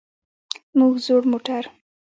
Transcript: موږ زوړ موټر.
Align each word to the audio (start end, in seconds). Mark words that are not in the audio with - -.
موږ 0.77 0.93
زوړ 1.05 1.23
موټر. 1.31 1.63